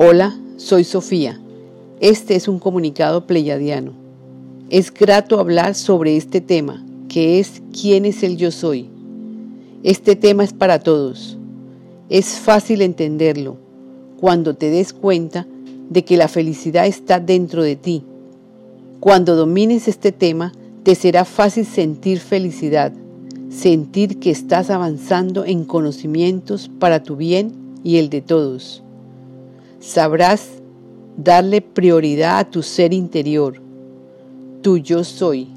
Hola, 0.00 0.38
soy 0.58 0.84
Sofía. 0.84 1.40
Este 1.98 2.36
es 2.36 2.46
un 2.46 2.60
comunicado 2.60 3.26
pleyadiano. 3.26 3.94
Es 4.70 4.94
grato 4.94 5.40
hablar 5.40 5.74
sobre 5.74 6.16
este 6.16 6.40
tema, 6.40 6.86
que 7.08 7.40
es 7.40 7.62
¿quién 7.72 8.04
es 8.04 8.22
el 8.22 8.36
yo 8.36 8.52
soy? 8.52 8.88
Este 9.82 10.14
tema 10.14 10.44
es 10.44 10.52
para 10.52 10.78
todos. 10.78 11.36
Es 12.10 12.38
fácil 12.38 12.82
entenderlo 12.82 13.56
cuando 14.20 14.54
te 14.54 14.70
des 14.70 14.92
cuenta 14.92 15.48
de 15.90 16.04
que 16.04 16.16
la 16.16 16.28
felicidad 16.28 16.86
está 16.86 17.18
dentro 17.18 17.64
de 17.64 17.74
ti. 17.74 18.04
Cuando 19.00 19.34
domines 19.34 19.88
este 19.88 20.12
tema, 20.12 20.52
te 20.84 20.94
será 20.94 21.24
fácil 21.24 21.66
sentir 21.66 22.20
felicidad, 22.20 22.92
sentir 23.50 24.20
que 24.20 24.30
estás 24.30 24.70
avanzando 24.70 25.44
en 25.44 25.64
conocimientos 25.64 26.70
para 26.78 27.02
tu 27.02 27.16
bien 27.16 27.80
y 27.82 27.96
el 27.96 28.10
de 28.10 28.20
todos 28.20 28.84
sabrás 29.80 30.48
darle 31.16 31.60
prioridad 31.60 32.38
a 32.38 32.50
tu 32.50 32.62
ser 32.62 32.92
interior, 32.92 33.60
tu 34.62 34.78
yo 34.78 35.04
soy, 35.04 35.48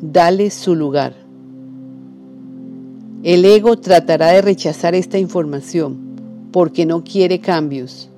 dale 0.00 0.50
su 0.50 0.74
lugar. 0.74 1.14
El 3.22 3.44
ego 3.44 3.76
tratará 3.76 4.32
de 4.32 4.42
rechazar 4.42 4.94
esta 4.94 5.18
información 5.18 5.98
porque 6.50 6.84
no 6.84 7.04
quiere 7.04 7.40
cambios 7.40 8.08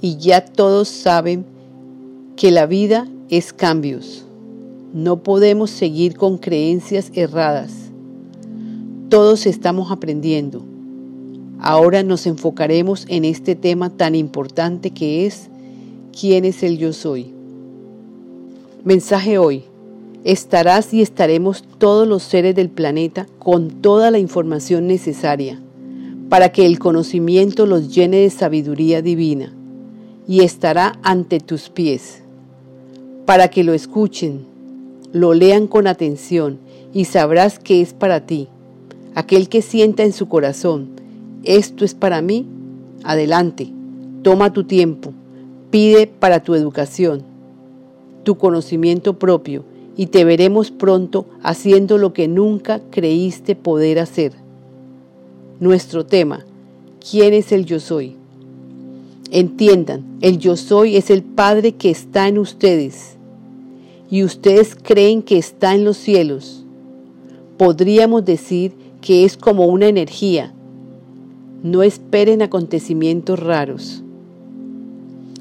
y 0.00 0.16
ya 0.16 0.44
todos 0.44 0.88
saben 0.88 1.44
que 2.36 2.50
la 2.50 2.66
vida 2.66 3.08
es 3.28 3.52
cambios. 3.52 4.24
No 4.94 5.22
podemos 5.22 5.70
seguir 5.70 6.16
con 6.16 6.38
creencias 6.38 7.10
erradas. 7.14 7.72
Todos 9.08 9.46
estamos 9.46 9.90
aprendiendo 9.90 10.71
Ahora 11.64 12.02
nos 12.02 12.26
enfocaremos 12.26 13.06
en 13.08 13.24
este 13.24 13.54
tema 13.54 13.88
tan 13.88 14.16
importante 14.16 14.90
que 14.90 15.26
es 15.26 15.48
¿quién 16.10 16.44
es 16.44 16.64
el 16.64 16.76
yo 16.76 16.92
soy? 16.92 17.32
Mensaje 18.82 19.38
hoy. 19.38 19.62
Estarás 20.24 20.92
y 20.92 21.02
estaremos 21.02 21.62
todos 21.78 22.08
los 22.08 22.24
seres 22.24 22.56
del 22.56 22.68
planeta 22.68 23.28
con 23.38 23.70
toda 23.80 24.10
la 24.10 24.18
información 24.18 24.88
necesaria 24.88 25.62
para 26.28 26.50
que 26.50 26.66
el 26.66 26.80
conocimiento 26.80 27.64
los 27.64 27.94
llene 27.94 28.16
de 28.16 28.30
sabiduría 28.30 29.00
divina 29.00 29.52
y 30.26 30.42
estará 30.42 30.98
ante 31.04 31.38
tus 31.38 31.68
pies 31.68 32.24
para 33.24 33.46
que 33.48 33.62
lo 33.62 33.72
escuchen, 33.72 34.46
lo 35.12 35.32
lean 35.32 35.68
con 35.68 35.86
atención 35.86 36.58
y 36.92 37.04
sabrás 37.04 37.60
que 37.60 37.80
es 37.80 37.92
para 37.92 38.26
ti, 38.26 38.48
aquel 39.14 39.48
que 39.48 39.62
sienta 39.62 40.02
en 40.02 40.12
su 40.12 40.26
corazón 40.28 41.01
esto 41.44 41.84
es 41.84 41.94
para 41.94 42.22
mí, 42.22 42.46
adelante, 43.02 43.72
toma 44.22 44.52
tu 44.52 44.64
tiempo, 44.64 45.12
pide 45.70 46.06
para 46.06 46.42
tu 46.42 46.54
educación, 46.54 47.22
tu 48.22 48.36
conocimiento 48.36 49.18
propio 49.18 49.64
y 49.96 50.06
te 50.06 50.24
veremos 50.24 50.70
pronto 50.70 51.26
haciendo 51.42 51.98
lo 51.98 52.12
que 52.12 52.28
nunca 52.28 52.80
creíste 52.90 53.56
poder 53.56 53.98
hacer. 53.98 54.32
Nuestro 55.60 56.06
tema, 56.06 56.44
¿quién 57.10 57.34
es 57.34 57.52
el 57.52 57.66
yo 57.66 57.80
soy? 57.80 58.16
Entiendan, 59.30 60.04
el 60.20 60.38
yo 60.38 60.56
soy 60.56 60.96
es 60.96 61.10
el 61.10 61.22
Padre 61.22 61.72
que 61.72 61.90
está 61.90 62.28
en 62.28 62.38
ustedes 62.38 63.16
y 64.10 64.24
ustedes 64.24 64.76
creen 64.76 65.22
que 65.22 65.38
está 65.38 65.74
en 65.74 65.84
los 65.84 65.96
cielos. 65.96 66.64
Podríamos 67.56 68.24
decir 68.24 68.72
que 69.00 69.24
es 69.24 69.36
como 69.36 69.66
una 69.66 69.86
energía 69.86 70.52
no 71.62 71.82
esperen 71.82 72.42
acontecimientos 72.42 73.38
raros. 73.38 74.02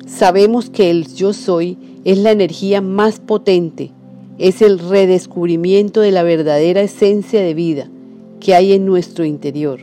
Sabemos 0.06 0.70
que 0.70 0.92
el 0.92 1.08
yo 1.14 1.34
soy 1.34 1.78
es 2.04 2.18
la 2.18 2.32
energía 2.32 2.82
más 2.82 3.20
potente, 3.20 3.92
es 4.38 4.62
el 4.62 4.80
redescubrimiento 4.80 6.02
de 6.02 6.12
la 6.12 6.24
verdadera 6.24 6.82
esencia 6.82 7.42
de 7.42 7.54
vida 7.54 7.90
que 8.40 8.56
hay 8.56 8.74
en 8.74 8.86
nuestro 8.86 9.24
interior. 9.24 9.82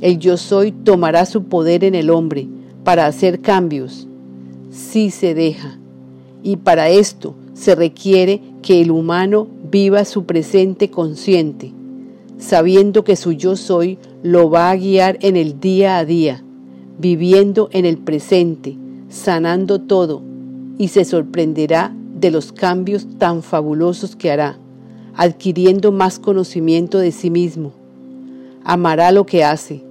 El 0.00 0.18
yo 0.18 0.36
soy 0.36 0.72
tomará 0.72 1.26
su 1.26 1.44
poder 1.44 1.84
en 1.84 1.94
el 1.94 2.10
hombre 2.10 2.46
para 2.84 3.06
hacer 3.06 3.40
cambios, 3.40 4.06
si 4.70 5.10
se 5.10 5.34
deja, 5.34 5.78
y 6.42 6.56
para 6.56 6.88
esto 6.88 7.34
se 7.54 7.74
requiere 7.74 8.40
que 8.62 8.80
el 8.80 8.90
humano 8.90 9.48
viva 9.70 10.04
su 10.04 10.24
presente 10.24 10.90
consciente, 10.90 11.72
sabiendo 12.38 13.04
que 13.04 13.16
su 13.16 13.32
yo 13.32 13.56
soy 13.56 13.98
lo 14.22 14.48
va 14.50 14.70
a 14.70 14.76
guiar 14.76 15.18
en 15.20 15.36
el 15.36 15.60
día 15.60 15.98
a 15.98 16.04
día, 16.04 16.42
viviendo 16.98 17.68
en 17.72 17.84
el 17.84 17.98
presente, 17.98 18.76
sanando 19.08 19.80
todo, 19.80 20.22
y 20.78 20.88
se 20.88 21.04
sorprenderá 21.04 21.94
de 22.14 22.30
los 22.30 22.52
cambios 22.52 23.06
tan 23.18 23.42
fabulosos 23.42 24.16
que 24.16 24.30
hará, 24.30 24.58
adquiriendo 25.14 25.92
más 25.92 26.18
conocimiento 26.18 26.98
de 26.98 27.12
sí 27.12 27.30
mismo. 27.30 27.72
Amará 28.64 29.10
lo 29.12 29.26
que 29.26 29.44
hace, 29.44 29.82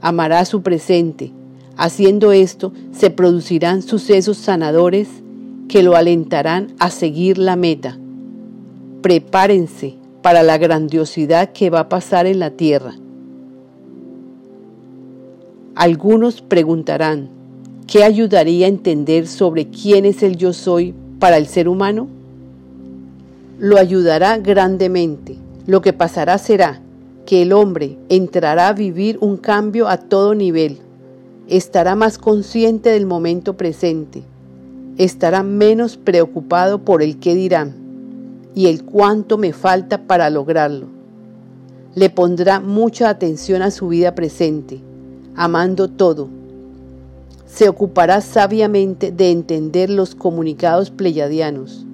amará 0.00 0.44
su 0.44 0.62
presente. 0.62 1.32
Haciendo 1.76 2.32
esto, 2.32 2.72
se 2.92 3.10
producirán 3.10 3.82
sucesos 3.82 4.36
sanadores 4.36 5.08
que 5.68 5.82
lo 5.82 5.96
alentarán 5.96 6.74
a 6.78 6.90
seguir 6.90 7.38
la 7.38 7.56
meta. 7.56 7.98
Prepárense 9.00 10.01
para 10.22 10.44
la 10.44 10.56
grandiosidad 10.56 11.52
que 11.52 11.68
va 11.68 11.80
a 11.80 11.88
pasar 11.88 12.26
en 12.26 12.38
la 12.38 12.50
tierra. 12.50 12.94
Algunos 15.74 16.42
preguntarán, 16.42 17.28
¿qué 17.86 18.04
ayudaría 18.04 18.66
a 18.66 18.68
entender 18.68 19.26
sobre 19.26 19.68
quién 19.68 20.04
es 20.04 20.22
el 20.22 20.36
yo 20.36 20.52
soy 20.52 20.94
para 21.18 21.36
el 21.36 21.46
ser 21.46 21.68
humano? 21.68 22.08
Lo 23.58 23.78
ayudará 23.78 24.38
grandemente. 24.38 25.36
Lo 25.66 25.80
que 25.80 25.92
pasará 25.92 26.38
será 26.38 26.80
que 27.26 27.42
el 27.42 27.52
hombre 27.52 27.98
entrará 28.08 28.68
a 28.68 28.72
vivir 28.72 29.18
un 29.20 29.36
cambio 29.36 29.88
a 29.88 29.96
todo 29.96 30.34
nivel. 30.34 30.78
Estará 31.48 31.94
más 31.94 32.18
consciente 32.18 32.90
del 32.90 33.06
momento 33.06 33.56
presente. 33.56 34.22
Estará 34.98 35.42
menos 35.42 35.96
preocupado 35.96 36.80
por 36.84 37.02
el 37.02 37.18
qué 37.18 37.34
dirán 37.34 37.81
y 38.54 38.66
el 38.66 38.84
cuánto 38.84 39.38
me 39.38 39.52
falta 39.52 40.06
para 40.06 40.30
lograrlo. 40.30 40.86
Le 41.94 42.10
pondrá 42.10 42.60
mucha 42.60 43.08
atención 43.08 43.62
a 43.62 43.70
su 43.70 43.88
vida 43.88 44.14
presente, 44.14 44.80
amando 45.34 45.88
todo. 45.88 46.28
Se 47.46 47.68
ocupará 47.68 48.20
sabiamente 48.20 49.10
de 49.10 49.30
entender 49.30 49.90
los 49.90 50.14
comunicados 50.14 50.90
pleyadianos, 50.90 51.86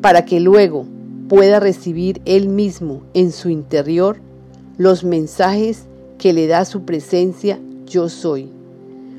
para 0.00 0.24
que 0.24 0.40
luego 0.40 0.86
pueda 1.28 1.60
recibir 1.60 2.20
él 2.24 2.48
mismo 2.48 3.02
en 3.14 3.32
su 3.32 3.48
interior 3.48 4.18
los 4.76 5.04
mensajes 5.04 5.84
que 6.18 6.32
le 6.32 6.46
da 6.46 6.64
su 6.64 6.82
presencia 6.82 7.58
yo 7.86 8.08
soy, 8.08 8.48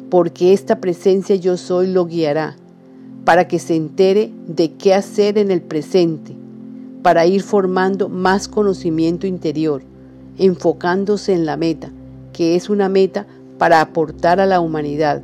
porque 0.10 0.54
esta 0.54 0.80
presencia 0.80 1.36
yo 1.36 1.58
soy 1.58 1.88
lo 1.88 2.06
guiará 2.06 2.56
para 3.26 3.48
que 3.48 3.60
se 3.60 3.76
entere 3.76 4.32
de 4.48 4.74
qué 4.74 4.94
hacer 4.94 5.38
en 5.38 5.52
el 5.52 5.62
presente, 5.62 6.34
para 7.02 7.26
ir 7.26 7.42
formando 7.42 8.08
más 8.08 8.48
conocimiento 8.48 9.28
interior, 9.28 9.82
enfocándose 10.38 11.34
en 11.34 11.46
la 11.46 11.58
meta, 11.58 11.92
que 12.34 12.56
es 12.56 12.70
una 12.70 12.88
meta 12.88 13.26
para 13.58 13.82
aportar 13.82 14.40
a 14.40 14.46
la 14.46 14.60
humanidad 14.60 15.22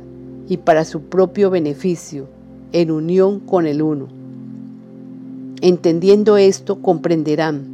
y 0.48 0.58
para 0.58 0.84
su 0.84 1.02
propio 1.02 1.50
beneficio, 1.50 2.28
en 2.72 2.90
unión 2.90 3.40
con 3.40 3.66
el 3.66 3.82
uno. 3.82 4.08
Entendiendo 5.60 6.36
esto, 6.36 6.82
comprenderán 6.82 7.72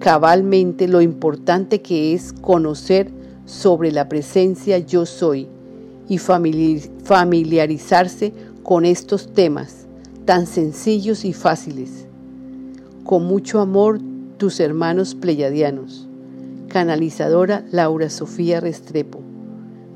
cabalmente 0.00 0.88
lo 0.88 1.02
importante 1.02 1.82
que 1.82 2.14
es 2.14 2.32
conocer 2.32 3.10
sobre 3.44 3.92
la 3.92 4.08
presencia 4.08 4.78
yo 4.78 5.06
soy 5.06 5.46
y 6.08 6.18
familiarizarse 6.18 8.32
con 8.70 8.84
estos 8.84 9.32
temas 9.32 9.86
tan 10.26 10.46
sencillos 10.46 11.24
y 11.24 11.32
fáciles. 11.32 12.06
Con 13.02 13.24
mucho 13.24 13.58
amor, 13.58 13.98
tus 14.36 14.60
hermanos 14.60 15.16
pleyadianos. 15.16 16.06
Canalizadora 16.68 17.64
Laura 17.72 18.08
Sofía 18.10 18.60
Restrepo. 18.60 19.22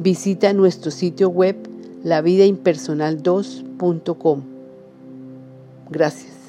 Visita 0.00 0.52
nuestro 0.52 0.90
sitio 0.90 1.28
web 1.28 1.56
lavidaimpersonal2.com. 2.02 4.42
Gracias. 5.88 6.43